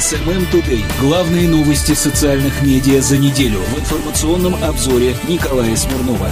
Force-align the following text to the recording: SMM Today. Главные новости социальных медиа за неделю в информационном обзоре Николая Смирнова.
SMM 0.00 0.50
Today. 0.50 0.82
Главные 0.98 1.46
новости 1.46 1.92
социальных 1.92 2.62
медиа 2.62 3.02
за 3.02 3.18
неделю 3.18 3.58
в 3.58 3.78
информационном 3.78 4.54
обзоре 4.64 5.14
Николая 5.28 5.76
Смирнова. 5.76 6.30